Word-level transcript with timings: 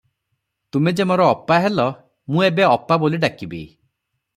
ତୁମେ 0.75 0.93
ଯେ 1.01 1.05
ମୋ 1.11 1.19
ଅପା 1.27 1.59
ହେଲ, 1.67 1.87
ମୁଁ 2.33 2.45
ଏବେ 2.49 2.67
ଅପା 2.75 3.03
ବୋଲି 3.05 3.25
ଡାକିବି। 3.29 3.65